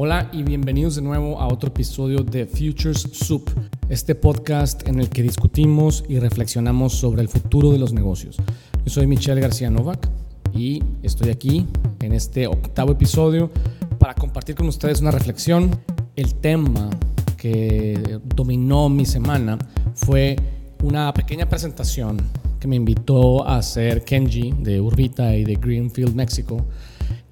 [0.00, 3.50] Hola y bienvenidos de nuevo a otro episodio de Futures Soup,
[3.88, 8.36] este podcast en el que discutimos y reflexionamos sobre el futuro de los negocios.
[8.84, 10.08] Yo soy Michelle García Novak
[10.54, 11.66] y estoy aquí
[12.00, 13.50] en este octavo episodio
[13.98, 15.76] para compartir con ustedes una reflexión.
[16.14, 16.90] El tema
[17.36, 19.58] que dominó mi semana
[19.94, 20.36] fue
[20.84, 22.18] una pequeña presentación
[22.60, 26.64] que me invitó a hacer Kenji de Urbita y de Greenfield, México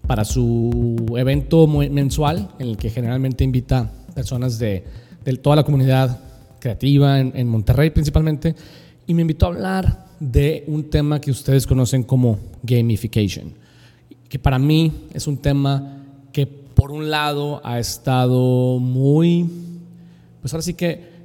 [0.06, 4.84] para su evento mensual en el que generalmente invita personas de,
[5.42, 6.20] toda la comunidad
[6.60, 8.54] creativa en, Monterrey principalmente
[9.06, 13.52] y me invitó a hablar de un tema que ustedes conocen como gamification,
[14.28, 19.48] que para mí es un tema que por un lado ha estado muy,
[20.40, 21.16] pues ahora sí que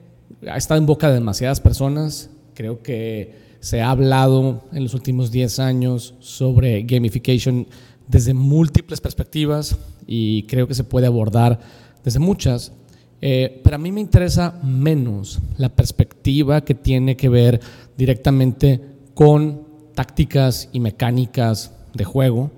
[0.47, 5.31] ha estado en boca de demasiadas personas, creo que se ha hablado en los últimos
[5.31, 7.67] 10 años sobre gamification
[8.07, 11.59] desde múltiples perspectivas y creo que se puede abordar
[12.03, 12.73] desde muchas.
[13.21, 17.61] Eh, pero a mí me interesa menos la perspectiva que tiene que ver
[17.95, 18.81] directamente
[19.13, 19.61] con
[19.93, 22.49] tácticas y mecánicas de juego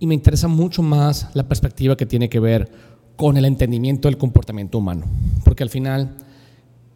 [0.00, 2.68] y me interesa mucho más la perspectiva que tiene que ver
[3.14, 5.04] con el entendimiento del comportamiento humano.
[5.44, 6.16] Porque al final,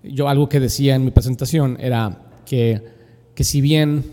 [0.03, 2.83] yo algo que decía en mi presentación era que,
[3.37, 4.05] que si bien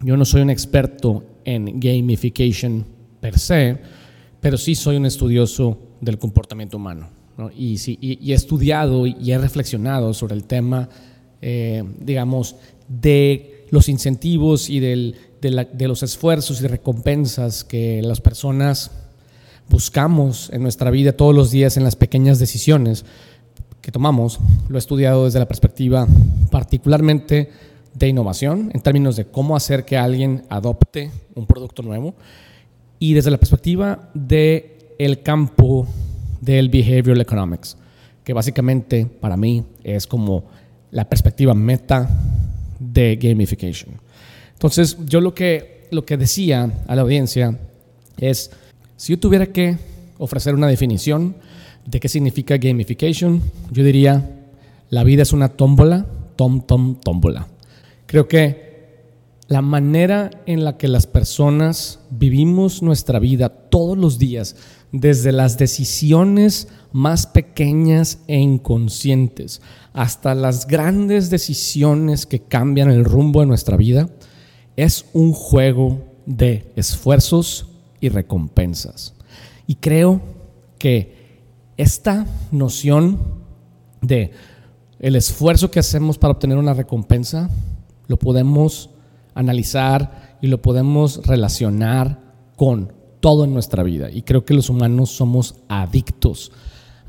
[0.00, 2.84] yo no soy un experto en gamification
[3.20, 3.78] per se,
[4.40, 7.08] pero sí soy un estudioso del comportamiento humano.
[7.56, 10.88] Y, sí, he estudiado y he reflexionado sobre el tema,
[11.40, 12.56] eh, digamos,
[12.88, 18.90] de los incentivos y del, de, de, los esfuerzos y recompensas que las personas
[19.68, 23.04] buscamos en nuestra vida todos los días en las pequeñas decisiones
[23.80, 24.38] que tomamos.
[24.68, 26.06] Lo he estudiado desde la perspectiva
[26.50, 27.50] particularmente
[27.94, 32.14] de innovación, en términos de cómo hacer que alguien adopte un producto nuevo
[32.98, 35.86] y desde la perspectiva del el campo
[36.40, 37.76] del behavioral economics,
[38.24, 40.44] que básicamente para mí es como
[40.90, 42.08] la perspectiva meta
[42.78, 43.94] de gamification.
[44.52, 47.58] Entonces, yo lo que, lo que decía a la audiencia
[48.18, 48.50] es,
[48.96, 49.76] si yo tuviera que
[50.18, 51.34] ofrecer una definición
[51.86, 54.30] de qué significa gamification, yo diría,
[54.90, 57.48] la vida es una tómbola, tom, tom, tómbola.
[58.12, 58.60] Creo que
[59.48, 64.54] la manera en la que las personas vivimos nuestra vida todos los días,
[64.92, 69.62] desde las decisiones más pequeñas e inconscientes
[69.94, 74.10] hasta las grandes decisiones que cambian el rumbo de nuestra vida,
[74.76, 77.66] es un juego de esfuerzos
[77.98, 79.14] y recompensas.
[79.66, 80.20] Y creo
[80.76, 81.40] que
[81.78, 83.18] esta noción
[84.02, 84.32] de
[85.00, 87.48] el esfuerzo que hacemos para obtener una recompensa
[88.12, 88.90] lo podemos
[89.34, 92.20] analizar y lo podemos relacionar
[92.56, 94.10] con todo en nuestra vida.
[94.10, 96.52] Y creo que los humanos somos adictos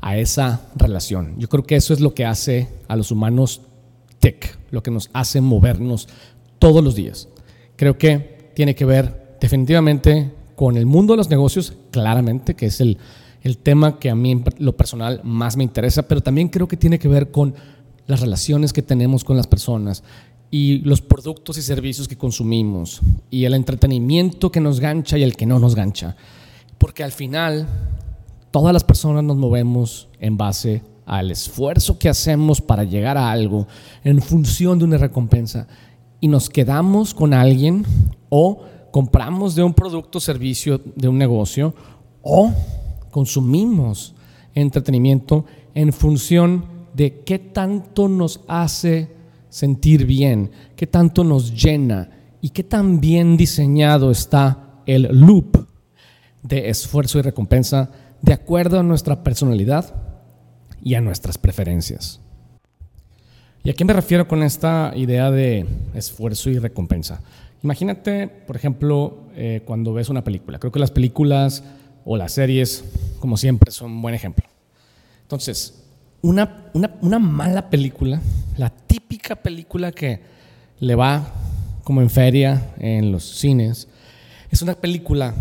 [0.00, 1.34] a esa relación.
[1.38, 3.60] Yo creo que eso es lo que hace a los humanos
[4.18, 6.08] tech, lo que nos hace movernos
[6.58, 7.28] todos los días.
[7.76, 12.80] Creo que tiene que ver definitivamente con el mundo de los negocios, claramente, que es
[12.80, 12.96] el,
[13.42, 16.98] el tema que a mí lo personal más me interesa, pero también creo que tiene
[16.98, 17.54] que ver con
[18.06, 20.02] las relaciones que tenemos con las personas
[20.54, 25.34] y los productos y servicios que consumimos y el entretenimiento que nos gancha y el
[25.34, 26.14] que no nos gancha.
[26.78, 27.66] Porque al final
[28.52, 33.66] todas las personas nos movemos en base al esfuerzo que hacemos para llegar a algo
[34.04, 35.66] en función de una recompensa
[36.20, 37.84] y nos quedamos con alguien
[38.28, 41.74] o compramos de un producto o servicio de un negocio
[42.22, 42.52] o
[43.10, 44.14] consumimos
[44.54, 49.13] entretenimiento en función de qué tanto nos hace
[49.54, 52.10] sentir bien, qué tanto nos llena
[52.40, 55.68] y qué tan bien diseñado está el loop
[56.42, 57.88] de esfuerzo y recompensa
[58.20, 59.94] de acuerdo a nuestra personalidad
[60.82, 62.18] y a nuestras preferencias.
[63.62, 67.22] ¿Y a qué me refiero con esta idea de esfuerzo y recompensa?
[67.62, 70.58] Imagínate, por ejemplo, eh, cuando ves una película.
[70.58, 71.62] Creo que las películas
[72.04, 72.84] o las series,
[73.20, 74.46] como siempre, son un buen ejemplo.
[75.22, 75.83] Entonces,
[76.24, 76.70] una,
[77.02, 78.18] una, mala película,
[78.56, 80.22] la típica película que
[80.80, 81.22] le va
[81.82, 83.88] como en feria en los cines,
[84.50, 85.34] es una película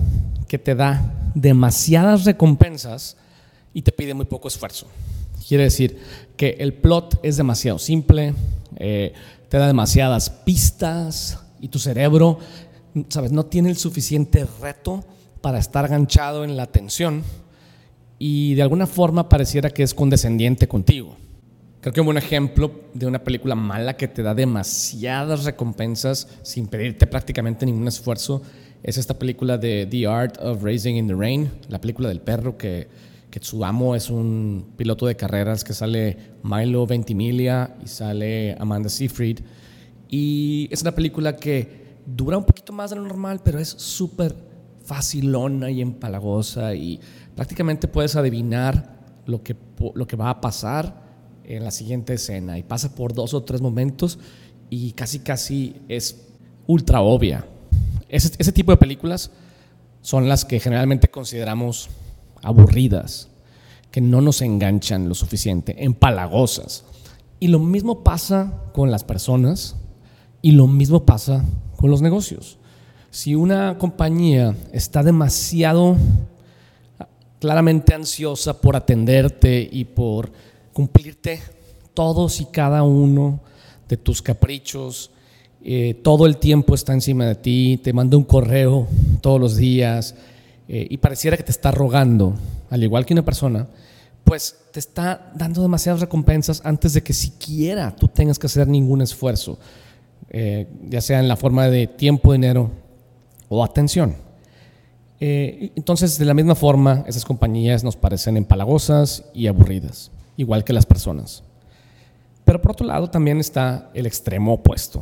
[0.50, 3.16] que te da demasiadas recompensas
[3.74, 4.88] y te pide muy poco esfuerzo.
[5.48, 5.98] Quiere decir
[6.36, 8.34] que el plot es demasiado simple,
[8.76, 9.14] eh,
[9.48, 12.40] te da demasiadas pistas y tu cerebro,
[13.08, 15.06] sabes, no tiene el suficiente reto
[15.40, 17.24] para estar ganchado en la atención
[18.26, 21.18] y de alguna forma pareciera que es condescendiente contigo.
[21.82, 26.68] Creo que un buen ejemplo de una película mala que te da demasiadas recompensas sin
[26.68, 28.42] pedirte prácticamente ningún esfuerzo
[28.82, 32.58] es esta película de The Art of Raising in the Rain, la película del perro
[32.58, 32.88] que,
[33.30, 38.88] que su amo es un piloto de carreras que sale Milo Ventimiglia y sale Amanda
[38.88, 39.42] Seyfried.
[40.08, 44.53] Y es una película que dura un poquito más de lo normal, pero es súper
[44.94, 47.00] facilona y empalagosa y
[47.36, 49.56] prácticamente puedes adivinar lo que,
[49.96, 51.02] lo que va a pasar
[51.44, 54.20] en la siguiente escena y pasa por dos o tres momentos
[54.70, 56.28] y casi casi es
[56.68, 57.44] ultra obvia.
[58.08, 59.32] Ese, ese tipo de películas
[60.02, 61.90] son las que generalmente consideramos
[62.44, 63.30] aburridas,
[63.90, 66.86] que no nos enganchan lo suficiente, empalagosas.
[67.40, 69.76] Y lo mismo pasa con las personas
[70.44, 71.44] y lo mismo pasa
[71.78, 72.60] con los negocios.
[73.14, 75.98] Si una compañía está demasiado
[77.40, 80.32] claramente ansiosa por atenderte y por
[80.74, 81.40] cumplirte
[81.94, 83.40] todos y cada uno
[83.88, 85.12] de tus caprichos,
[85.64, 88.88] eh, todo el tiempo está encima de ti, te manda un correo
[89.22, 90.16] todos los días
[90.68, 92.34] eh, y pareciera que te está rogando,
[92.72, 93.68] al igual que una persona,
[94.24, 99.04] pues te está dando demasiadas recompensas antes de que siquiera tú tengas que hacer ningún
[99.04, 99.60] esfuerzo,
[100.32, 102.82] eh, ya sea en la forma de tiempo, dinero
[103.50, 104.16] o atención.
[105.20, 110.86] entonces, de la misma forma, esas compañías nos parecen empalagosas y aburridas, igual que las
[110.86, 111.44] personas.
[112.46, 115.02] Pero por otro lado también está el extremo opuesto.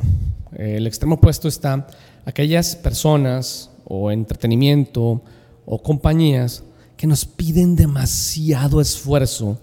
[0.56, 1.88] El extremo opuesto está
[2.26, 5.22] aquellas personas o entretenimiento
[5.66, 6.64] o compañías
[6.98, 9.58] que nos piden demasiado esfuerzo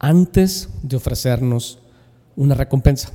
[0.00, 1.78] antes de ofrecernos
[2.34, 3.12] una recompensa.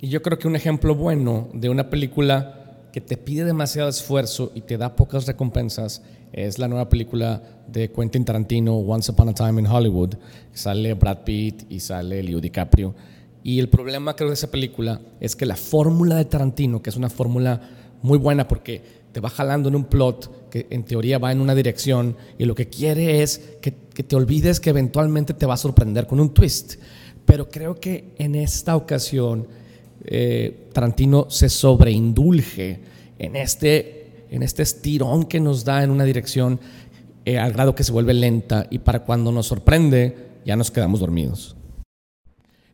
[0.00, 2.59] Y yo creo que un ejemplo bueno de una película
[2.92, 6.02] que te pide demasiado esfuerzo y te da pocas recompensas
[6.32, 10.14] es la nueva película de Quentin Tarantino, Once Upon a Time in Hollywood.
[10.52, 12.94] Sale Brad Pitt y sale Leo DiCaprio
[13.42, 16.96] y el problema creo de esa película es que la fórmula de Tarantino, que es
[16.96, 17.60] una fórmula
[18.02, 18.82] muy buena porque
[19.12, 22.54] te va jalando en un plot que en teoría va en una dirección y lo
[22.54, 26.74] que quiere es que, te olvides que eventualmente te va a sorprender con un twist.
[27.24, 29.46] Pero creo que en esta ocasión
[30.04, 32.80] eh, Tarantino se sobreindulge
[33.18, 36.60] en este, en este estirón que nos da en una dirección
[37.24, 41.00] eh, al grado que se vuelve lenta y para cuando nos sorprende ya nos quedamos
[41.00, 41.56] dormidos.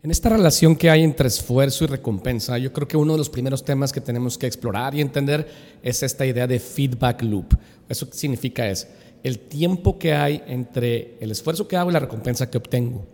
[0.02, 3.28] En esta relación que hay entre esfuerzo y recompensa, yo creo que uno de los
[3.28, 5.48] primeros temas que tenemos que explorar y entender
[5.82, 7.54] es esta idea de feedback loop.
[7.88, 8.86] Eso significa es
[9.24, 13.04] el tiempo que hay entre el esfuerzo que hago y la recompensa que obtengo.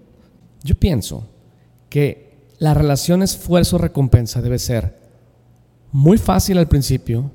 [0.62, 1.26] Yo pienso
[1.88, 2.31] que
[2.62, 4.97] la relación esfuerzo-recompensa debe ser
[5.91, 7.32] muy fácil al principio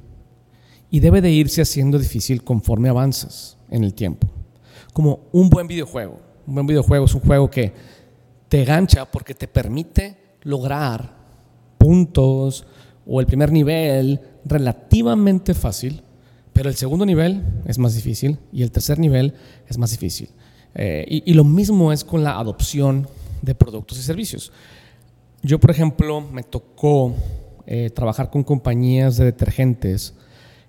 [0.90, 4.30] y debe de irse haciendo difícil conforme avanzas en el tiempo.
[4.94, 6.22] Como un buen videojuego.
[6.48, 7.74] Un buen videojuego es un juego que
[8.48, 11.18] te gancha porque te permite lograr
[11.78, 12.66] puntos
[13.06, 16.04] o el primer nivel relativamente fácil,
[16.54, 19.34] pero el segundo nivel es más difícil y el tercer nivel
[19.68, 20.30] es más difícil.
[20.74, 23.10] Eh, y, lo mismo es con la adopción
[23.42, 24.54] de productos y servicios.
[25.44, 27.16] Yo, por ejemplo, me tocó
[27.66, 30.14] eh, trabajar con compañías de detergentes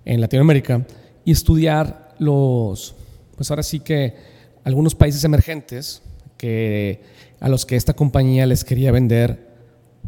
[0.05, 0.85] en Latinoamérica
[1.25, 2.95] y estudiar los,
[3.35, 4.15] pues ahora sí que
[4.63, 6.01] algunos países emergentes
[6.37, 7.01] que
[7.39, 9.49] a los que esta compañía les quería vender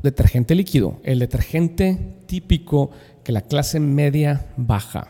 [0.02, 2.92] detergente líquido, el detergente típico
[3.24, 5.08] que la clase media baja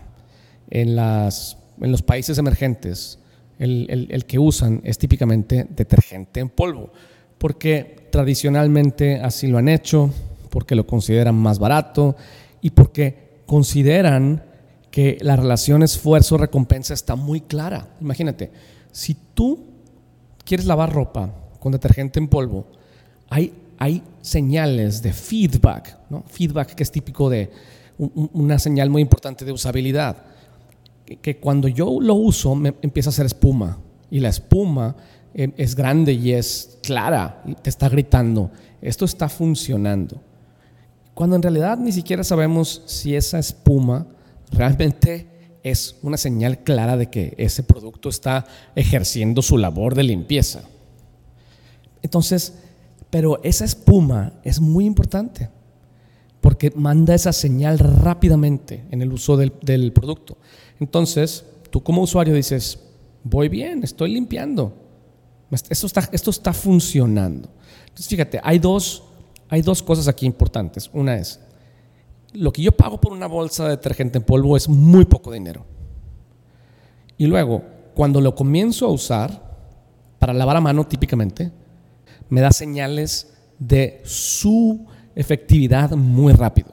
[0.69, 3.19] en, las, en los países emergentes,
[3.59, 6.91] el, el, que usan es típicamente detergente en polvo,
[7.41, 10.13] porque tradicionalmente así lo han hecho,
[10.51, 12.15] porque lo consideran más barato
[12.61, 14.43] y porque consideran
[14.91, 17.87] que la relación esfuerzo-recompensa está muy clara.
[17.99, 18.51] Imagínate,
[18.91, 19.65] si tú
[20.45, 22.67] quieres lavar ropa con detergente en polvo,
[23.27, 26.23] hay, hay señales de feedback, ¿no?
[26.27, 27.49] feedback que es típico de
[27.97, 30.17] una señal muy importante de usabilidad,
[31.23, 33.79] que, cuando yo lo uso me empieza a hacer espuma
[34.11, 34.95] y la espuma
[35.33, 40.21] es grande y es clara te está gritando, esto está funcionando.
[41.13, 44.07] Cuando en realidad ni siquiera sabemos si esa espuma
[44.51, 45.27] realmente
[45.63, 48.45] es una señal clara de que ese producto está
[48.75, 50.63] ejerciendo su labor de limpieza.
[52.01, 52.55] Entonces,
[53.09, 55.49] pero esa espuma es muy importante
[56.39, 59.51] porque manda esa señal rápidamente en el uso del,
[59.93, 60.37] producto.
[60.79, 62.79] Entonces, tú como usuario dices,
[63.23, 64.73] voy bien, estoy limpiando.
[65.51, 67.49] Esto está, esto está funcionando.
[67.83, 69.03] Entonces, fíjate, hay dos,
[69.49, 70.89] hay dos cosas aquí importantes.
[70.93, 71.39] Una es,
[72.33, 75.65] lo que yo pago por una bolsa de detergente en polvo es muy poco dinero.
[77.17, 79.51] Y luego, cuando lo comienzo a usar,
[80.17, 81.51] para lavar a mano típicamente,
[82.29, 86.69] me da señales de su efectividad muy rápido.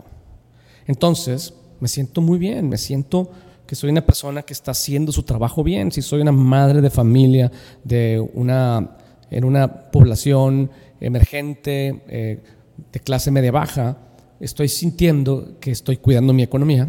[0.86, 3.30] Entonces, me siento muy bien, me siento
[3.68, 6.88] que soy una persona que está haciendo su trabajo bien, si soy una madre de
[6.88, 7.52] familia
[7.84, 8.96] de una,
[9.30, 10.70] en una población
[11.00, 12.42] emergente eh,
[12.90, 13.98] de clase media baja,
[14.40, 16.88] estoy sintiendo que estoy cuidando mi economía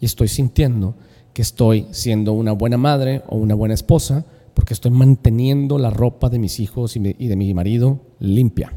[0.00, 0.94] y estoy sintiendo
[1.32, 6.28] que estoy siendo una buena madre o una buena esposa porque estoy manteniendo la ropa
[6.28, 8.72] de mis hijos y de mi marido limpia.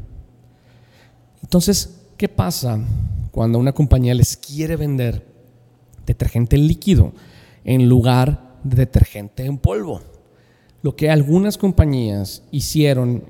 [1.43, 2.79] Entonces, ¿qué pasa
[3.29, 5.32] cuando una compañía les quiere vender
[6.05, 7.13] detergente líquido
[7.63, 10.01] en lugar de detergente en polvo.
[10.81, 13.23] Lo que algunas compañías hicieron,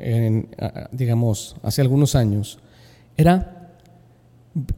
[0.91, 2.59] digamos, hace algunos años,
[3.15, 3.77] era,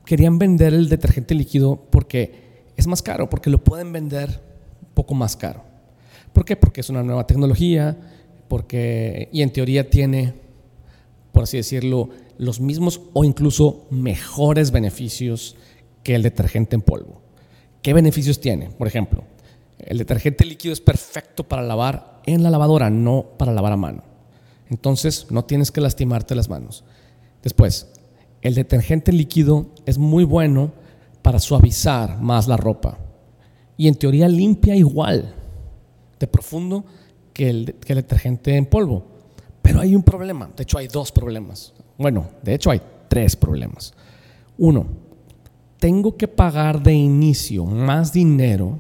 [0.06, 4.42] querían vender el detergente líquido porque es más caro, porque lo pueden vender
[4.82, 5.64] un poco más caro.
[6.34, 6.58] ¿Por qué?
[6.58, 7.98] Porque es una nueva tecnología,
[8.50, 10.34] porque, y en teoría tiene,
[11.32, 15.56] por así decirlo, los mismos o incluso mejores beneficios
[16.04, 17.22] que el detergente en polvo.
[17.86, 18.72] ¿Qué beneficios tiene?
[18.72, 19.24] Por ejemplo,
[19.78, 24.02] el detergente líquido es perfecto para lavar en la lavadora, no para lavar a mano.
[24.72, 26.84] Entonces, no tienes que lastimarte las manos.
[27.44, 27.88] Después,
[28.42, 30.72] el detergente líquido es muy bueno
[31.22, 32.98] para suavizar más la ropa.
[33.78, 35.36] Y en teoría limpia igual
[36.20, 36.86] de profundo
[37.34, 39.06] que el, que el detergente en polvo.
[39.62, 40.50] Pero hay un problema.
[40.58, 41.72] De hecho, hay dos problemas.
[42.00, 43.94] Bueno, de hecho, hay tres problemas.
[44.58, 45.05] Uno,
[45.86, 48.80] tengo que pagar de inicio más dinero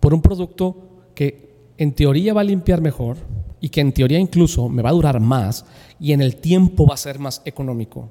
[0.00, 0.76] por un producto
[1.14, 3.18] que en teoría va a limpiar mejor
[3.60, 5.64] y que en teoría incluso me va a durar más
[6.00, 8.08] y en el tiempo va a ser más económico.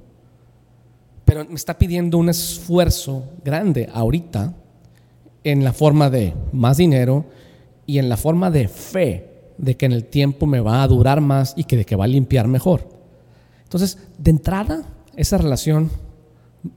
[1.26, 4.54] Pero me está pidiendo un esfuerzo grande ahorita
[5.44, 7.26] en la forma de más dinero
[7.84, 11.20] y en la forma de fe de que en el tiempo me va a durar
[11.20, 12.88] más y que de que va a limpiar mejor.
[13.64, 14.82] Entonces, de entrada,
[15.14, 15.90] esa relación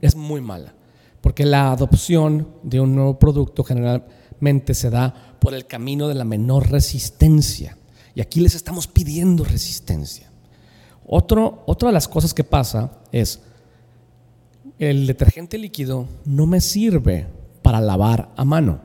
[0.02, 0.74] es muy mala
[1.20, 6.24] porque la adopción de un nuevo producto generalmente se da por el camino de la
[6.24, 7.76] menor resistencia.
[8.14, 10.30] Y aquí les estamos pidiendo resistencia.
[11.06, 13.40] Otra de las cosas que pasa es,
[14.78, 17.26] el detergente líquido no me sirve
[17.62, 18.80] para lavar a mano,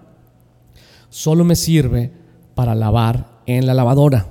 [1.09, 2.11] solo me sirve
[2.53, 4.27] para lavar en la lavadora.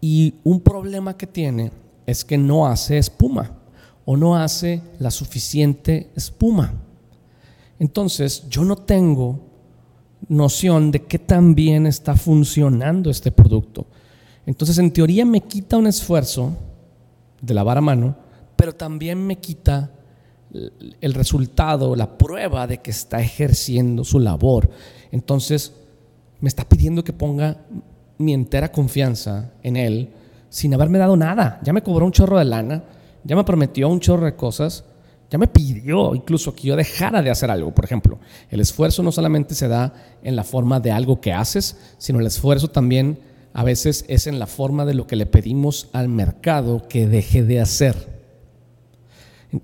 [0.00, 1.72] Y un problema que tiene
[2.06, 3.57] es que no hace espuma
[4.10, 6.72] o no hace la suficiente espuma.
[7.78, 9.38] Entonces yo no tengo
[10.28, 13.84] noción de qué tan bien está funcionando este producto.
[14.46, 16.56] Entonces en teoría me quita un esfuerzo
[17.42, 18.16] de lavar a mano,
[18.56, 19.90] pero también me quita
[21.02, 24.70] el resultado, la prueba de que está ejerciendo su labor.
[25.12, 25.74] Entonces
[26.40, 27.58] me está pidiendo que ponga
[28.16, 30.08] mi entera confianza en él
[30.48, 31.60] sin haberme dado nada.
[31.62, 32.84] Ya me cobró un chorro de lana
[33.28, 34.84] ya me prometió un chorro de cosas,
[35.30, 37.74] ya me pidió incluso que yo dejara de hacer algo.
[37.74, 38.18] Por ejemplo,
[38.48, 39.92] el esfuerzo no solamente se da
[40.22, 43.18] en la forma de algo que haces, sino el esfuerzo también
[43.52, 47.44] a veces es en la forma de lo que le pedimos al mercado que deje
[47.44, 48.18] de hacer.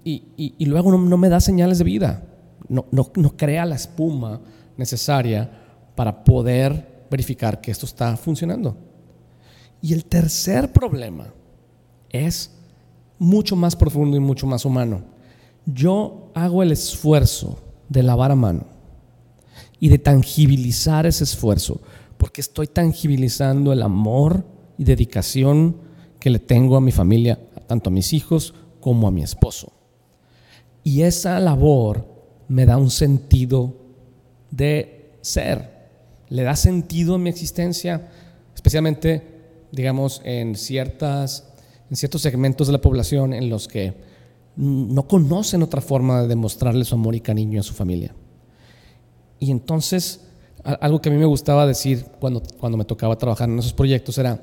[0.05, 2.23] Y, luego no, me da señales de vida,
[2.69, 4.43] no, no, crea la espuma
[4.77, 5.51] necesaria
[5.95, 8.77] para poder verificar que esto está funcionando.
[9.81, 11.33] Y el tercer problema
[12.11, 12.54] es
[13.19, 15.03] mucho más profundo y mucho más humano.
[15.67, 18.67] Yo hago el esfuerzo de lavar a mano
[19.81, 21.81] y de tangibilizar ese esfuerzo,
[22.17, 24.45] porque estoy tangibilizando el amor
[24.79, 25.77] y dedicación
[26.19, 29.73] que le tengo a mi familia, tanto a mis hijos como a mi esposo.
[30.83, 32.07] Y esa labor
[32.49, 33.75] me da un sentido
[34.51, 35.71] de ser,
[36.29, 38.11] le da sentido a mi existencia,
[38.55, 41.54] especialmente, digamos, en ciertas
[41.95, 43.95] en ciertos segmentos de la población en los que
[44.57, 48.13] no conocen otra forma de demostrarle su amor y cariño a su familia.
[49.39, 50.23] Y entonces,
[50.65, 54.19] algo que a mí me gustaba decir cuando, cuando me tocaba trabajar en esos proyectos
[54.19, 54.43] era,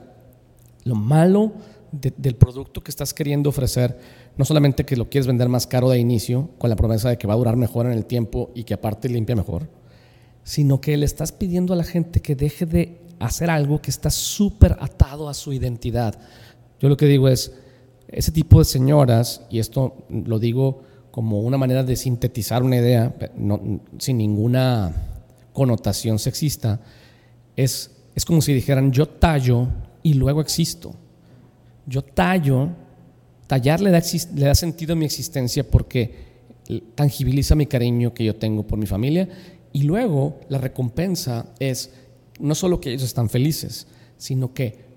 [0.85, 1.51] lo malo
[1.91, 3.99] del producto que estás queriendo ofrecer,
[4.37, 7.27] no solamente que lo quieres vender más caro de inicio, con la promesa de que
[7.27, 9.67] va a durar mejor en el tiempo y que aparte limpia mejor,
[10.45, 14.09] sino que le estás pidiendo a la gente que deje de hacer algo que está
[14.09, 16.17] súper atado a su identidad,
[16.81, 17.53] yo lo que digo es,
[18.07, 23.15] ese tipo de señoras, y esto lo digo como una manera de sintetizar una idea,
[23.99, 24.91] sin ninguna
[25.53, 26.81] connotación sexista,
[27.55, 29.67] es, es como si dijeran, yo tallo
[30.01, 30.95] y luego existo.
[31.85, 32.69] Yo tallo,
[33.45, 34.01] tallar le da,
[34.33, 36.31] le da sentido a mi existencia porque
[36.95, 39.29] tangibiliza mi cariño que yo tengo por mi familia
[39.71, 41.91] y luego la recompensa es
[42.39, 43.85] no solo que ellos están felices,
[44.17, 44.90] sino que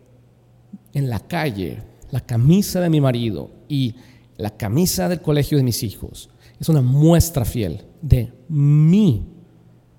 [0.94, 3.96] en la calle la camisa de mi marido y
[4.36, 9.26] la camisa del colegio de mis hijos es una muestra fiel de mi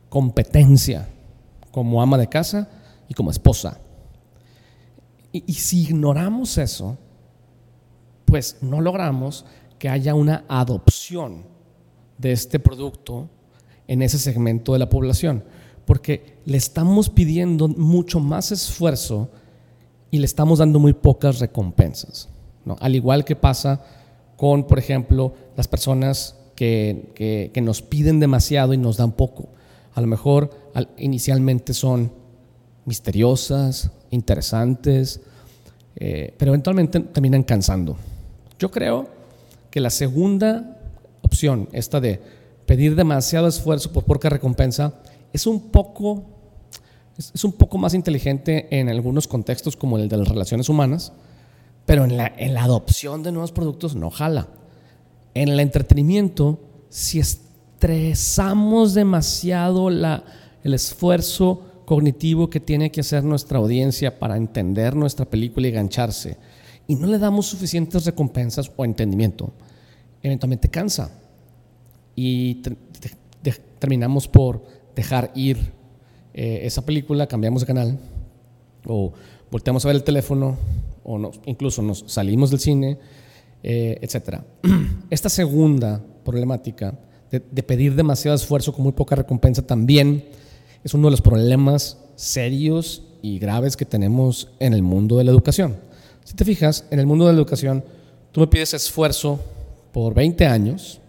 [0.09, 1.09] competencia
[1.71, 2.69] como ama de casa
[3.09, 3.81] y como esposa.
[5.33, 6.97] Y, si ignoramos eso,
[8.23, 9.45] pues no logramos
[9.77, 11.43] que haya una adopción
[12.17, 13.29] de este producto
[13.87, 15.43] en ese segmento de la población,
[15.83, 19.29] porque le estamos pidiendo mucho más esfuerzo
[20.11, 22.29] y le estamos dando muy pocas recompensas.
[22.63, 22.77] ¿no?
[22.79, 23.81] Al igual que pasa
[24.37, 29.49] con, por ejemplo, las personas que, nos piden demasiado y nos dan poco.
[29.93, 30.49] A lo mejor
[30.97, 32.11] inicialmente son
[32.85, 35.21] misteriosas, interesantes,
[35.95, 37.95] eh, pero eventualmente terminan cansando.
[38.59, 39.07] Yo creo
[39.69, 40.79] que la segunda
[41.21, 42.21] opción, esta de
[42.65, 44.93] pedir demasiado esfuerzo por poca recompensa,
[45.33, 46.23] es un poco,
[47.17, 51.13] es, un poco más inteligente en algunos contextos como el de las relaciones humanas,
[51.85, 54.47] pero en la, en la adopción de nuevos productos no jala.
[55.33, 60.23] En el entretenimiento, si estresamos demasiado la,
[60.63, 66.37] el esfuerzo cognitivo que tiene que hacer nuestra audiencia para entender nuestra película y engancharse,
[66.87, 69.53] y no le damos suficientes recompensas o entendimiento,
[70.21, 71.11] eventualmente cansa.
[72.15, 72.61] Y
[73.79, 74.63] terminamos por
[74.95, 75.74] dejar ir
[76.37, 77.97] eh, esa película, cambiamos de canal,
[78.85, 79.13] o
[79.49, 80.57] volteamos a ver el teléfono,
[81.05, 82.97] o incluso nos salimos del cine,
[83.63, 84.41] eh, etc.
[85.09, 86.93] Esta segunda problemática
[87.31, 90.25] de, de pedir demasiado esfuerzo con muy poca recompensa también
[90.83, 95.31] es uno de los problemas serios y graves que tenemos en el mundo de la
[95.31, 95.77] educación.
[96.25, 97.81] Si te fijas, en el mundo de la educación,
[98.33, 99.39] tú me pides esfuerzo
[99.93, 100.99] por 20 años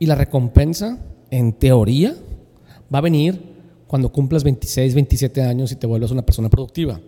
[0.00, 0.98] y la recompensa,
[1.30, 2.16] en teoría,
[2.92, 3.55] va a venir
[3.86, 7.00] cuando cumplas 26, 27 años y te vuelvas una persona productiva.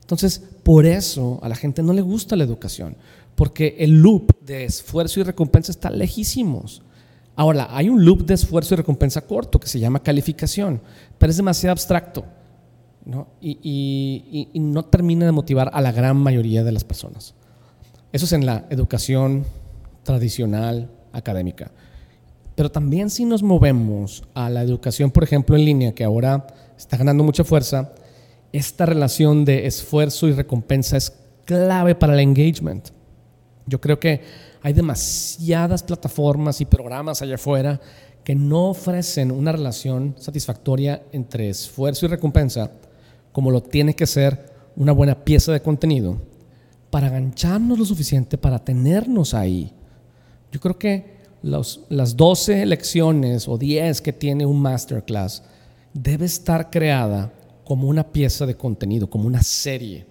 [0.00, 2.96] Entonces, por eso a la gente no le gusta la educación,
[3.34, 6.82] porque el loop de esfuerzo y recompensa está lejísimos.
[7.34, 10.80] Ahora, hay un loop de esfuerzo y recompensa corto que se llama calificación,
[11.18, 12.24] pero es demasiado abstracto.
[13.40, 17.34] Y, no termina de motivar a la gran mayoría de las personas.
[18.12, 19.44] Eso es en la educación
[20.02, 21.70] tradicional académica.
[22.56, 26.96] Pero también si nos movemos a la educación, por ejemplo, en línea, que ahora está
[26.96, 27.92] ganando mucha fuerza,
[28.52, 31.12] esta relación de esfuerzo y recompensa es
[31.44, 32.88] clave para el engagement.
[33.66, 34.22] Yo creo que
[34.62, 37.80] hay demasiadas plataformas y programas allá afuera
[38.24, 42.72] que no ofrecen una relación satisfactoria entre esfuerzo y recompensa
[43.32, 46.18] como lo tiene que ser una buena pieza de contenido,
[46.90, 49.72] para agancharnos lo suficiente para tenernos ahí.
[50.50, 51.15] Yo creo que
[51.46, 55.42] las 12 lecciones o 10 que tiene un masterclass
[55.92, 57.32] debe estar creada
[57.64, 60.06] como una pieza de contenido, como una serie.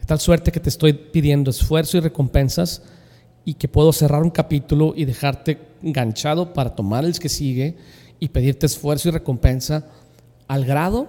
[0.00, 2.82] De tal suerte que te estoy pidiendo esfuerzo y recompensas
[3.44, 7.76] y que puedo cerrar un capítulo y dejarte enganchado para tomar el que sigue
[8.18, 9.86] y pedirte esfuerzo y recompensa
[10.48, 11.08] al grado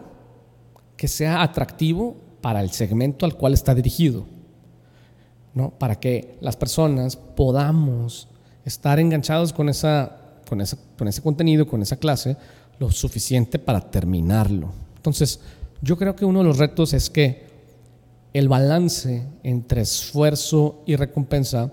[0.97, 4.25] que sea atractivo para el segmento al cual está dirigido,
[5.53, 5.71] ¿no?
[5.71, 8.27] para que las personas podamos
[8.65, 10.17] estar enganchados con, esa,
[10.49, 10.61] con,
[10.97, 12.35] con ese contenido, con esa clase,
[12.79, 14.73] lo suficiente para terminarlo.
[14.97, 15.39] Entonces,
[15.81, 17.45] yo creo que uno de los retos es que
[18.33, 21.71] el balance entre esfuerzo y recompensa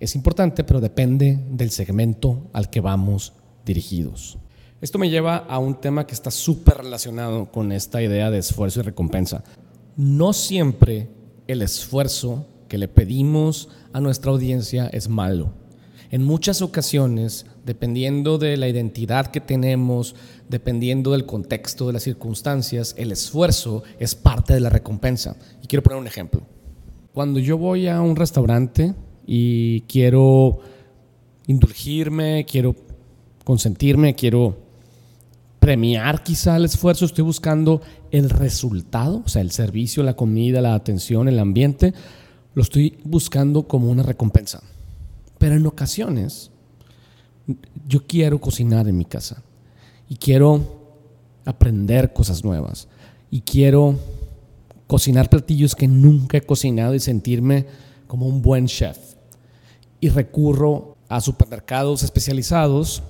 [0.00, 4.38] es importante, pero depende del segmento al que vamos dirigidos.
[4.80, 8.80] Esto me lleva a un tema que está súper relacionado con esta idea de esfuerzo
[8.80, 9.44] y recompensa.
[9.96, 11.08] No siempre
[11.46, 15.52] el esfuerzo que le pedimos a nuestra audiencia es malo.
[16.12, 20.14] En muchas ocasiones, dependiendo de la identidad que tenemos,
[20.46, 25.36] dependiendo del contexto, de las circunstancias, el esfuerzo es parte de la recompensa.
[25.62, 26.42] Y quiero poner un ejemplo.
[27.14, 28.94] Cuando yo voy a un restaurante
[29.26, 30.58] y quiero
[31.46, 32.76] indulgirme, quiero
[33.42, 34.58] consentirme, quiero
[35.60, 40.74] premiar quizá el esfuerzo, estoy buscando el resultado, o sea, el servicio, la comida, la
[40.74, 41.94] atención, el ambiente,
[42.52, 44.62] lo estoy buscando como una recompensa.
[45.42, 46.52] Pero en ocasiones
[47.88, 49.42] yo quiero cocinar en mi casa.
[50.08, 50.62] Y quiero
[51.44, 52.86] aprender cosas nuevas.
[53.28, 53.98] Y quiero
[54.86, 57.66] cocinar platillos que nunca he cocinado y sentirme
[58.06, 58.96] como un buen chef.
[59.98, 63.02] Y recurro a supermercados especializados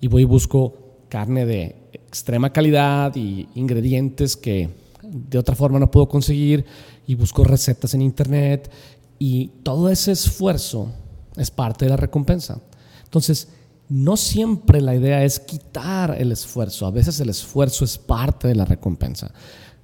[0.00, 0.74] y voy y busco
[1.08, 4.68] carne de extrema calidad y ingredientes que
[5.02, 6.64] de otra forma no puedo conseguir.
[7.08, 8.70] Y busco recetas en internet.
[9.18, 11.01] Y todo ese esfuerzo
[11.36, 12.60] es parte de la recompensa.
[13.04, 13.48] Entonces,
[13.88, 18.54] no siempre la idea es quitar el esfuerzo, a veces el esfuerzo es parte de
[18.54, 19.32] la recompensa.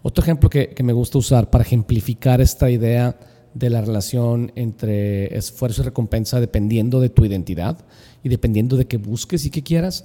[0.03, 3.19] Otro ejemplo que, me gusta usar para ejemplificar esta idea
[3.53, 7.85] de la relación entre esfuerzo y recompensa dependiendo de tu identidad
[8.23, 10.05] y dependiendo de qué busques y qué quieras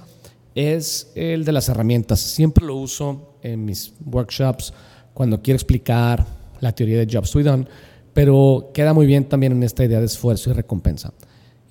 [0.55, 2.19] es el de las herramientas.
[2.19, 4.73] Siempre lo uso en mis workshops
[5.13, 6.25] cuando quiero explicar
[6.59, 7.67] la teoría de Jobs be done,
[8.13, 11.13] pero queda muy bien también en esta idea de esfuerzo y recompensa.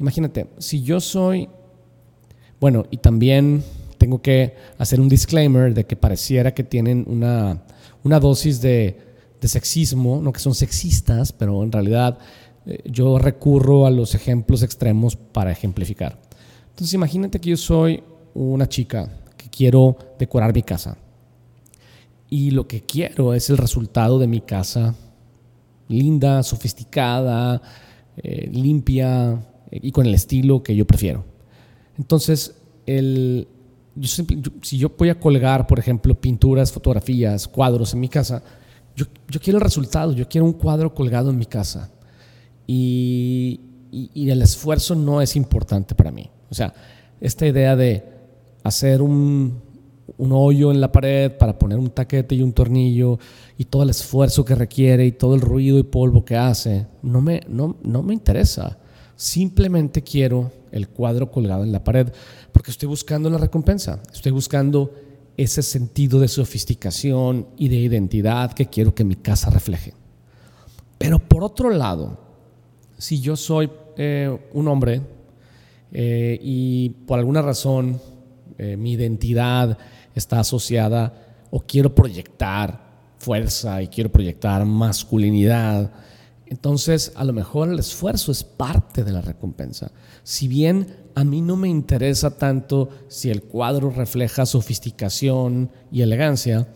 [0.02, 1.48] Imagínate, si yo soy,
[2.58, 3.62] bueno, y también
[3.98, 7.62] tengo que hacer un disclaimer de que pareciera que tienen una,
[8.02, 8.98] una dosis de,
[9.40, 12.18] de sexismo, no que son sexistas, pero en realidad
[12.66, 16.18] eh, yo recurro a los ejemplos extremos para ejemplificar.
[16.70, 18.02] Entonces imagínate que yo soy
[18.34, 20.96] una chica que quiero decorar mi casa
[22.28, 24.96] y lo que quiero es el resultado de mi casa
[25.86, 27.62] linda, sofisticada,
[28.16, 29.38] eh, limpia
[29.80, 31.24] y con el estilo que yo prefiero.
[31.98, 32.54] Entonces,
[32.86, 33.48] el,
[34.62, 38.42] si yo voy a colgar, por ejemplo, pinturas, fotografías, cuadros en mi casa,
[38.94, 39.06] yo,
[39.40, 41.90] quiero el resultado, yo quiero un cuadro colgado en mi casa.
[42.66, 46.30] Y, y, el esfuerzo no es importante para mí.
[46.50, 46.72] O sea,
[47.20, 48.04] esta idea de
[48.62, 49.60] hacer un,
[50.18, 53.18] un hoyo en la pared para poner un taquete y un tornillo
[53.58, 57.20] y todo el esfuerzo que requiere y todo el ruido y polvo que hace, no
[57.20, 58.78] me, no, no me interesa.
[59.22, 62.08] Simplemente quiero el cuadro colgado en la pared
[62.50, 64.92] porque estoy buscando la recompensa, estoy buscando
[65.36, 69.94] ese sentido de sofisticación y de identidad que quiero que mi casa refleje.
[70.98, 72.18] Pero por otro lado,
[72.98, 75.00] si yo soy eh, un hombre
[75.92, 78.00] eh, y por alguna razón
[78.58, 79.78] eh, mi identidad
[80.16, 85.92] está asociada o quiero proyectar fuerza y quiero proyectar masculinidad,
[86.52, 89.90] entonces a lo mejor el esfuerzo es parte de la recompensa.
[90.22, 96.68] Si bien a mí no me interesa tanto si el cuadro refleja sofisticación y elegancia,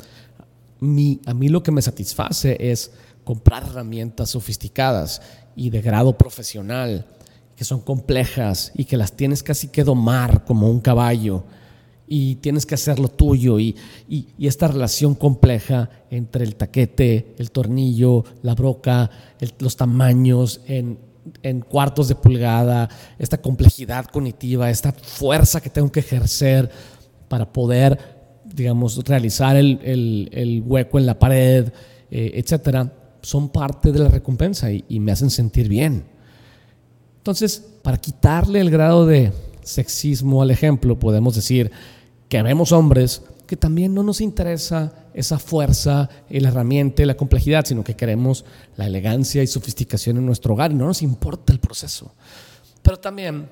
[0.81, 5.21] a mí lo que me satisface es comprar herramientas sofisticadas
[5.55, 7.05] y de grado profesional,
[7.55, 11.45] que son complejas y que las tienes casi que domar como un caballo
[12.09, 13.77] y tienes que hacer lo tuyo y,
[14.39, 19.11] esta relación compleja entre el taquete, el tornillo, la broca,
[19.59, 20.99] los tamaños en,
[21.69, 22.89] cuartos de pulgada,
[23.19, 26.71] esta complejidad cognitiva, esta fuerza que tengo que ejercer
[27.29, 27.99] para poder,
[28.45, 31.73] digamos, realizar el, hueco en la pared,
[32.11, 32.93] eh, etcétera,
[33.23, 36.05] son parte de la recompensa y me hacen sentir bien.
[37.19, 39.33] Entonces, para quitarle el grado de
[39.65, 41.73] sexismo al ejemplo, podemos decir,
[42.29, 47.85] que vemos hombres que también no nos interesa esa fuerza, la herramienta la complejidad, sino
[47.85, 48.45] que queremos
[48.77, 52.13] la elegancia y sofisticación en nuestro hogar y no nos importa el proceso.
[52.83, 53.49] Pero también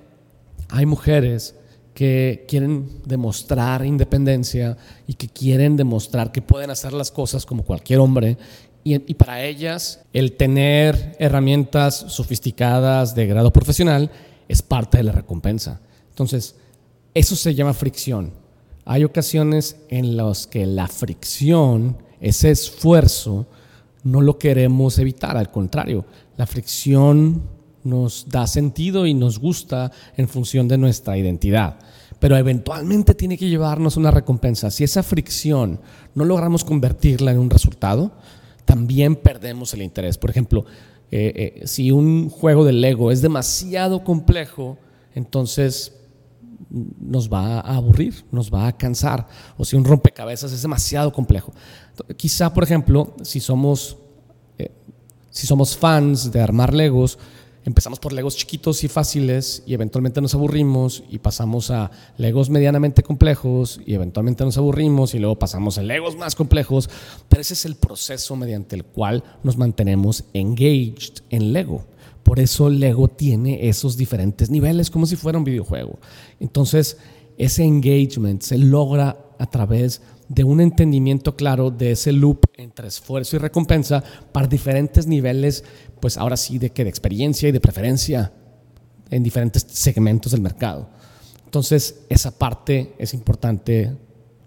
[0.69, 1.55] hay mujeres
[1.95, 8.01] que quieren demostrar independencia y que quieren demostrar que pueden hacer las cosas como cualquier
[8.01, 8.37] hombre
[8.83, 14.11] y, y, para ellas el tener herramientas sofisticadas de grado profesional
[14.49, 15.81] es parte de la recompensa.
[16.11, 16.57] Entonces,
[17.15, 18.44] eso se llama fricción
[18.85, 23.47] hay ocasiones en las que la fricción, ese esfuerzo,
[24.03, 26.05] no lo queremos evitar, al contrario,
[26.37, 27.43] la fricción
[27.85, 31.79] nos da sentido y nos gusta en función de nuestra identidad.
[32.19, 34.71] Pero eventualmente tiene que llevarnos una recompensa.
[34.71, 35.81] Si esa fricción
[36.15, 38.13] no logramos convertirla en un resultado,
[38.65, 40.17] también perdemos el interés.
[40.17, 40.65] Por ejemplo,
[41.11, 44.79] eh, eh, si un juego de Lego es demasiado complejo,
[45.15, 45.93] entonces
[46.71, 49.27] nos va a aburrir, nos va a cansar.
[49.57, 51.53] O si un rompecabezas es demasiado complejo.
[52.17, 53.97] Quizá, por ejemplo, si somos,
[54.59, 54.71] eh,
[55.31, 57.19] si somos fans de armar legos,
[57.65, 63.03] empezamos por legos chiquitos y fáciles y eventualmente nos aburrimos y pasamos a legos medianamente
[63.03, 66.91] complejos y eventualmente nos aburrimos y luego pasamos a legos más complejos.
[67.29, 71.85] Pero ese es el proceso mediante el cual nos mantenemos engaged en Lego.
[72.25, 75.99] Por eso Lego tiene esos diferentes niveles, como si fuera un videojuego.
[76.41, 76.97] Entonces,
[77.37, 83.37] ese engagement se logra a través de un entendimiento claro de ese loop entre esfuerzo
[83.37, 85.65] y recompensa para diferentes niveles,
[86.01, 88.33] pues ahora sí, de, que de experiencia y de preferencia
[89.11, 90.89] en diferentes segmentos del mercado.
[91.45, 93.93] Entonces, esa parte es importante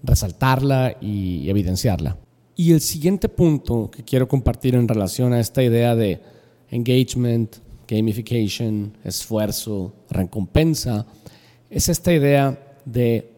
[0.03, 2.17] resaltarla y evidenciarla.
[2.55, 6.21] Y el siguiente punto que quiero compartir en relación a esta idea de
[6.69, 11.05] engagement, gamification, esfuerzo, recompensa,
[11.69, 13.31] es esta idea de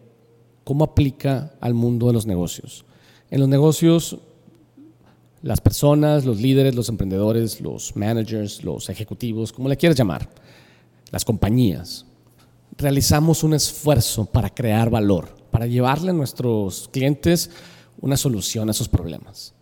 [0.64, 2.84] cómo aplica al mundo de los negocios.
[3.30, 4.18] En los negocios,
[5.42, 10.28] las personas, los líderes, los emprendedores, los managers, los ejecutivos, como le quieras llamar,
[11.10, 12.04] las compañías,
[12.76, 17.50] realizamos un esfuerzo para crear valor, para llevarle a nuestros clientes
[18.00, 19.54] una solución a esos problemas.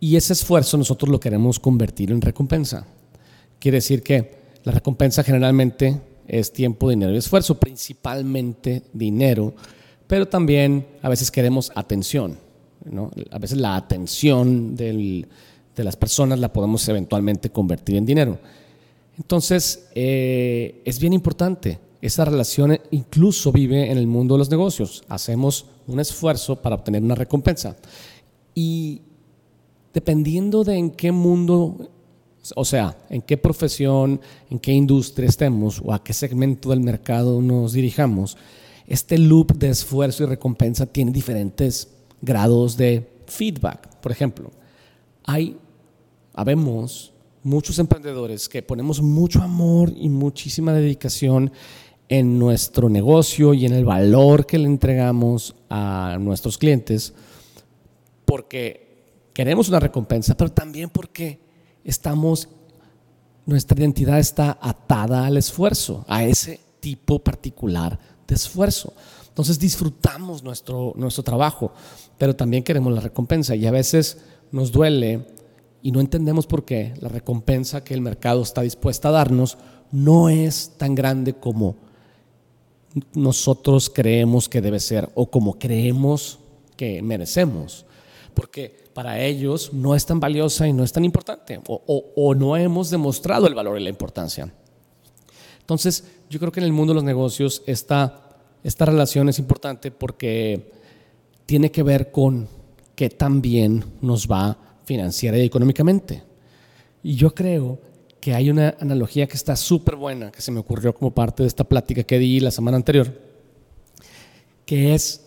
[0.00, 2.86] Y ese esfuerzo nosotros lo queremos convertir en recompensa.
[3.64, 4.30] Quiere decir que
[4.64, 5.98] la recompensa generalmente
[6.28, 9.54] es tiempo, dinero y esfuerzo, principalmente dinero,
[10.06, 12.36] pero también a veces queremos atención.
[12.84, 13.10] ¿no?
[13.30, 15.26] A veces la atención de
[15.76, 18.38] las personas la podemos eventualmente convertir en dinero.
[19.16, 21.78] Entonces, eh, es bien importante.
[22.02, 25.04] Esa relación incluso vive en el mundo de los negocios.
[25.08, 27.78] Hacemos un esfuerzo para obtener una recompensa.
[28.54, 29.00] Y
[29.94, 31.93] dependiendo de en qué mundo,
[32.56, 37.40] o sea, en qué profesión, en qué industria estemos o a qué segmento del mercado
[37.40, 38.36] nos dirijamos,
[38.86, 41.88] este loop de esfuerzo y recompensa tiene diferentes
[42.20, 43.88] grados de feedback.
[44.00, 44.50] Por ejemplo,
[45.24, 45.56] hay,
[46.34, 51.52] habemos muchos emprendedores que ponemos mucho amor y muchísima dedicación
[52.08, 57.14] en nuestro negocio y en el valor que le entregamos a nuestros clientes
[58.24, 58.84] porque
[59.32, 61.38] queremos una recompensa, pero también porque
[61.84, 62.48] estamos,
[63.46, 68.92] nuestra identidad está atada al esfuerzo, a ese tipo particular de esfuerzo.
[69.28, 71.72] Entonces disfrutamos nuestro, nuestro trabajo,
[72.18, 74.18] pero también queremos la recompensa y a veces
[74.52, 75.26] nos duele
[75.82, 79.58] y no entendemos por qué la recompensa que el mercado está dispuesta a darnos
[79.90, 81.76] no es tan grande como
[83.12, 86.38] nosotros creemos que debe ser o como creemos
[86.76, 87.86] que merecemos.
[88.34, 91.82] Porque para ellos no es tan valiosa y no es tan importante o,
[92.16, 94.52] o no hemos demostrado el valor y la importancia.
[95.60, 99.90] Entonces, yo creo que en el mundo de los negocios esta, esta relación es importante
[99.90, 100.72] porque
[101.46, 102.48] tiene que ver con
[102.94, 106.22] qué tan bien nos va financiera y económicamente.
[107.02, 107.78] Y yo creo
[108.20, 111.46] que hay una analogía que está súper buena, que se me ocurrió como parte de
[111.46, 113.12] esta plática que di la semana anterior,
[114.64, 115.26] que es,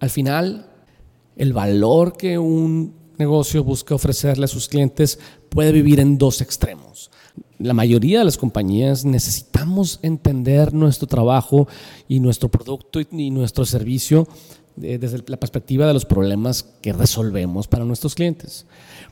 [0.00, 0.69] al final,
[1.36, 7.10] el valor que un negocio busca ofrecerle a sus clientes puede vivir en dos extremos
[7.60, 11.68] la mayoría de las compañías necesitamos entender nuestro trabajo
[12.08, 14.26] y nuestro producto y nuestro servicio
[14.80, 18.64] eh, desde la perspectiva de los problemas que resolvemos para nuestros clientes.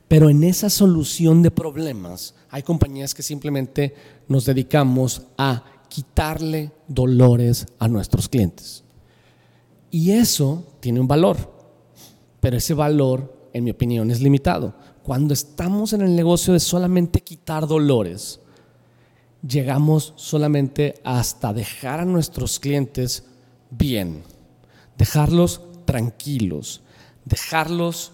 [0.08, 3.94] Pero en esa solución de problemas hay compañías que simplemente
[4.28, 8.82] nos dedicamos a quitarle dolores a nuestros clientes.
[9.90, 11.36] Y eso tiene un valor,
[12.48, 17.20] pero ese valor, en mi opinión, es limitado cuando estamos en el negocio de solamente
[17.20, 18.40] quitar dolores,
[19.46, 23.26] llegamos solamente hasta dejar a nuestros clientes
[23.68, 24.22] bien,
[24.96, 26.80] dejarlos tranquilos,
[27.26, 28.12] dejarlos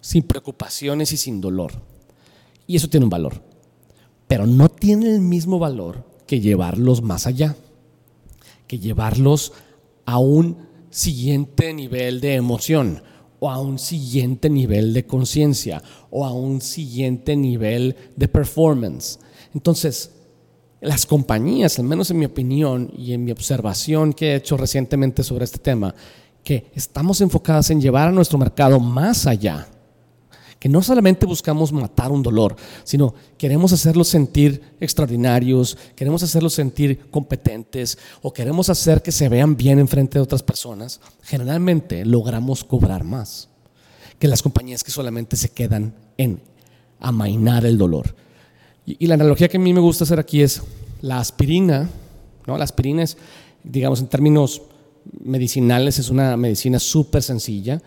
[0.00, 1.72] sin preocupaciones y sin dolor.
[2.66, 3.42] Y eso tiene un valor,
[4.26, 7.56] pero no tiene el mismo valor que llevarlos más allá,
[8.66, 9.52] que llevarlos
[10.06, 13.02] a un siguiente nivel de emoción,
[13.40, 19.18] o a un siguiente nivel de conciencia o a un siguiente nivel de performance.
[19.54, 20.12] Entonces,
[20.80, 25.22] las compañías, al menos en mi opinión y en mi observación que he hecho recientemente
[25.22, 25.94] sobre este tema,
[26.44, 29.66] que estamos enfocadas en llevar a nuestro mercado más allá
[30.60, 37.10] que no solamente buscamos matar un dolor, sino queremos hacerlos sentir extraordinarios, queremos hacerlos sentir
[37.10, 42.62] competentes o queremos hacer que se vean bien en frente de otras personas, generalmente logramos
[42.62, 43.48] cobrar más
[44.18, 46.42] que las compañías que solamente se quedan en
[47.00, 48.14] amainar el dolor.
[48.84, 50.62] Y, la analogía que a mí me gusta hacer aquí es
[51.00, 51.88] la aspirina,
[52.46, 52.58] ¿no?
[52.58, 53.16] La aspirina es,
[53.64, 54.60] digamos, en términos
[55.24, 57.80] medicinales, es una medicina súper sencilla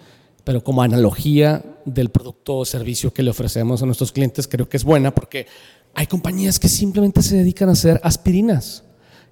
[0.44, 4.78] pero como analogía del producto o servicio que le ofrecemos a nuestros clientes, creo que
[4.78, 5.48] es buena porque
[5.94, 8.84] hay compañías que simplemente se dedican a hacer aspirinas.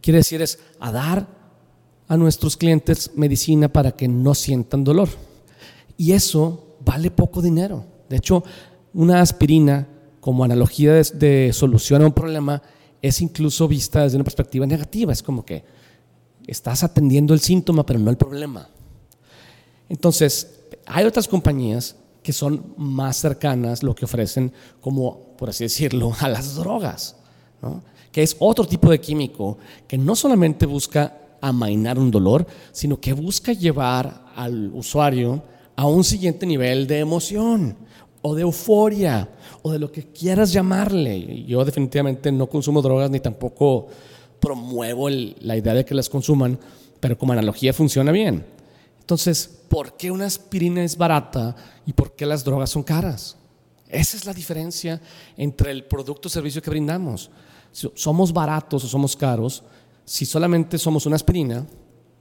[0.01, 1.27] Quiere decir, es a dar
[2.07, 5.09] a nuestros clientes medicina para que no sientan dolor.
[5.97, 7.85] Y eso vale poco dinero.
[8.09, 8.43] De hecho,
[8.93, 9.87] una aspirina
[10.19, 12.61] como analogía de, de solución a un problema
[13.01, 15.11] es incluso vista desde una perspectiva negativa.
[15.13, 15.63] Es como que
[16.47, 18.69] estás atendiendo el síntoma, pero no el problema.
[19.89, 26.13] Entonces, hay otras compañías que son más cercanas, lo que ofrecen como, por así decirlo,
[26.19, 27.15] a las drogas,
[28.11, 33.13] que es otro tipo de químico que no solamente busca amainar un dolor, sino que
[33.13, 35.41] busca llevar al usuario
[35.75, 37.75] a un siguiente nivel de emoción
[38.21, 39.29] o de euforia
[39.63, 41.43] o de lo que quieras llamarle.
[41.45, 43.87] Yo definitivamente no consumo drogas ni tampoco
[44.39, 46.59] promuevo la idea de que las consuman,
[46.99, 48.45] pero como analogía funciona bien.
[49.11, 51.53] Entonces, ¿por qué una aspirina es barata
[51.85, 53.35] y por qué las drogas son caras?
[53.89, 55.01] Esa es la diferencia
[55.35, 57.29] entre el producto o servicio que brindamos.
[57.73, 59.65] somos baratos o somos caros
[60.05, 61.67] si solamente somos una aspirina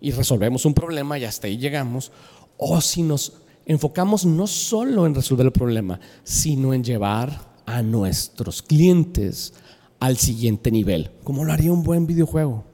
[0.00, 2.10] y resolvemos un problema y hasta ahí llegamos,
[2.56, 3.34] o si nos
[3.66, 9.54] enfocamos no solo en resolver el problema, sino en llevar a nuestros clientes
[10.00, 12.64] al siguiente nivel, como lo haría un buen videojuego.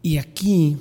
[0.00, 0.78] Y aquí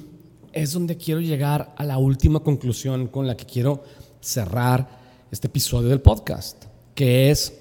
[0.53, 3.83] es donde quiero llegar a la última conclusión con la que quiero
[4.21, 4.99] cerrar
[5.31, 7.53] este episodio del podcast, que es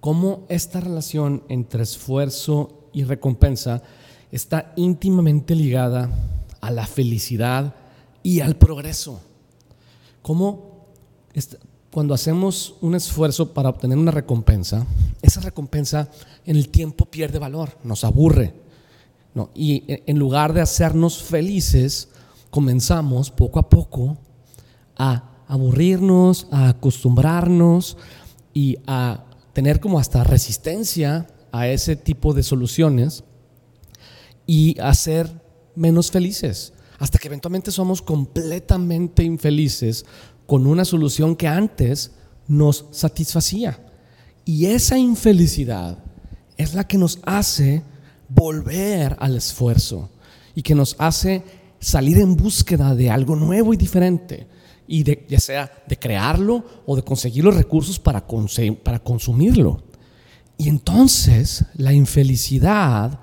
[0.00, 3.82] cómo esta relación entre esfuerzo y recompensa
[4.30, 6.10] está íntimamente ligada
[6.60, 7.74] a la felicidad
[8.22, 9.20] y al progreso.
[10.22, 10.86] Cómo
[11.90, 14.86] cuando hacemos un esfuerzo para obtener una recompensa,
[15.22, 16.08] esa recompensa
[16.44, 18.63] en el tiempo pierde valor, nos aburre.
[19.54, 22.08] Y en lugar de hacernos felices,
[22.50, 24.16] comenzamos poco a poco
[24.96, 27.96] a aburrirnos, a acostumbrarnos
[28.52, 33.24] y a tener como hasta resistencia a ese tipo de soluciones
[34.46, 35.42] y a ser
[35.74, 40.04] menos felices, hasta que eventualmente somos completamente infelices
[40.46, 42.12] con una solución que antes
[42.46, 43.80] nos satisfacía.
[44.44, 45.98] Y esa infelicidad
[46.56, 47.82] es la que nos hace
[48.34, 50.10] volver al esfuerzo
[50.54, 51.42] y que nos hace
[51.78, 54.46] salir en búsqueda de algo nuevo y diferente
[54.86, 58.26] y de, ya sea de crearlo o de conseguir los recursos para,
[58.82, 59.82] para consumirlo.
[60.56, 63.20] Y entonces la infelicidad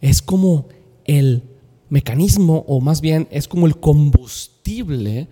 [0.00, 0.68] es como
[1.04, 1.42] el
[1.88, 5.28] mecanismo, o más bien es como el combustible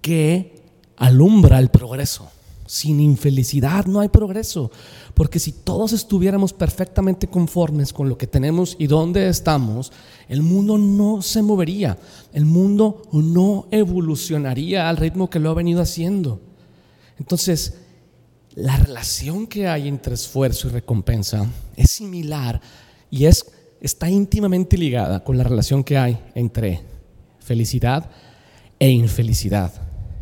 [0.00, 0.62] que
[0.96, 2.30] alumbra el progreso.
[2.72, 4.70] Sin infelicidad no hay progreso,
[5.12, 9.92] porque si todos estuviéramos perfectamente conformes con lo que tenemos y dónde estamos,
[10.26, 11.98] el mundo no se movería,
[12.32, 16.40] el mundo no evolucionaría al ritmo que lo ha venido haciendo.
[17.18, 17.74] Entonces,
[18.54, 22.58] la relación que hay entre esfuerzo y recompensa es similar
[23.10, 23.44] y es,
[23.82, 26.80] está íntimamente ligada con la relación que hay entre
[27.38, 28.08] felicidad
[28.78, 29.74] e infelicidad.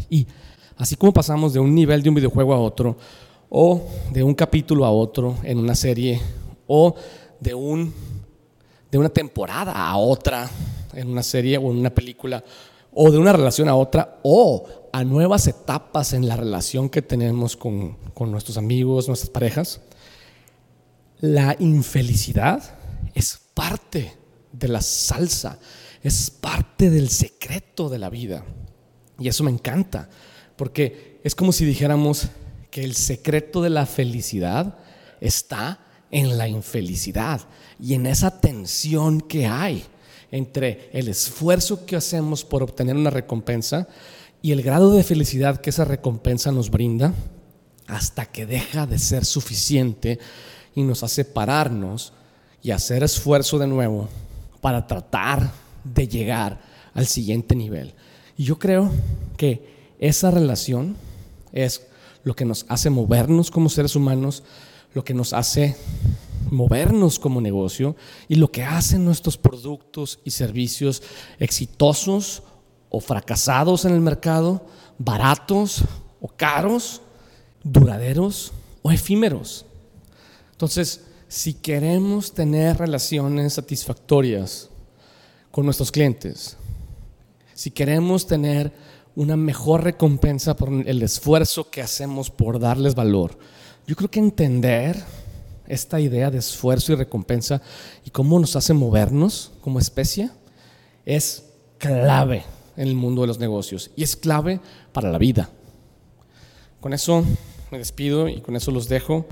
[0.09, 0.27] Y
[0.81, 2.97] Así como pasamos de un nivel de un videojuego a otro,
[3.51, 6.19] o de un capítulo a otro en una serie,
[6.67, 6.95] o
[7.39, 7.93] de, un,
[8.91, 10.49] de una temporada a otra
[10.95, 12.43] en una serie o en una película,
[12.95, 17.59] o de una relación a otra, o a nuevas etapas en la relación que tenemos
[17.59, 19.83] con, con nuestros amigos, nuestras parejas,
[21.21, 22.63] la infelicidad
[23.15, 24.17] es parte
[24.51, 25.59] de la salsa,
[26.03, 28.47] es parte del secreto de la vida.
[29.19, 30.09] Y eso me encanta,
[30.61, 32.29] porque es como si dijéramos
[32.71, 34.77] que el secreto de la felicidad
[35.19, 35.79] está
[36.11, 37.41] en la infelicidad
[37.81, 39.83] y en esa tensión que hay
[40.31, 43.89] entre el esfuerzo que hacemos por obtener una recompensa
[44.43, 47.15] y el grado de felicidad que esa recompensa nos brinda
[47.87, 50.19] hasta que deja de ser suficiente
[50.75, 52.13] y nos hace pararnos
[52.63, 54.11] y hacer esfuerzo de nuevo
[54.61, 55.53] para tratar
[55.85, 56.61] de llegar
[56.93, 57.95] al siguiente nivel.
[58.37, 58.93] Y yo creo
[59.39, 60.97] que esa relación
[61.53, 61.87] es
[62.25, 64.43] lo que nos hace movernos como seres humanos,
[64.95, 65.77] lo que nos hace
[66.51, 67.95] movernos como negocio
[68.27, 71.03] y lo que hacen nuestros productos y servicios
[71.39, 72.43] exitosos
[72.89, 74.67] o fracasados en el mercado,
[74.99, 75.83] baratos
[76.21, 77.03] o caros,
[77.63, 79.67] duraderos o efímeros.
[80.53, 84.69] Entonces, si queremos tener relaciones satisfactorias
[85.51, 86.57] con nuestros clientes,
[87.55, 88.73] si queremos tener
[89.17, 93.39] una mejor recompensa por el esfuerzo que hacemos por darles valor.
[93.87, 94.97] Yo creo que entender
[95.67, 97.63] esta idea de esfuerzo y recompensa
[98.05, 100.31] y cómo nos hace movernos como especie
[101.07, 101.45] es
[101.79, 102.45] clave
[102.77, 104.61] en el mundo de los negocios y es clave
[104.93, 105.51] para la vida.
[106.81, 107.25] Con eso
[107.71, 109.27] me despido y con eso los dejo.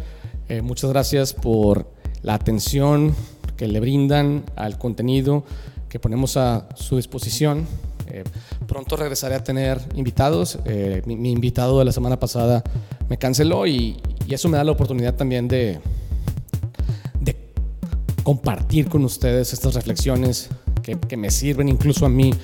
[0.48, 1.90] Eh, muchas gracias por
[2.22, 3.14] la atención
[3.56, 5.44] que le brindan al contenido
[5.88, 7.66] que ponemos a su disposición.
[8.10, 8.24] Eh,
[8.66, 10.58] pronto regresaré a tener invitados.
[10.64, 12.62] Eh, mi, invitado de la semana pasada
[13.08, 13.96] me canceló y,
[14.28, 15.80] eso me da la oportunidad también de,
[18.22, 20.50] compartir con ustedes estas reflexiones
[20.82, 22.34] que, que me sirven incluso a mí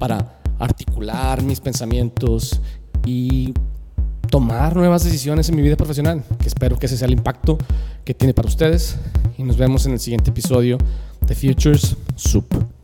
[0.00, 2.60] para articular mis pensamientos
[3.06, 3.54] y
[4.28, 7.58] tomar nuevas decisiones en mi vida profesional, que espero que ese sea el impacto
[8.04, 8.96] que tiene para ustedes.
[9.36, 10.78] Y nos vemos en el siguiente episodio
[11.26, 12.77] de Futures Soup.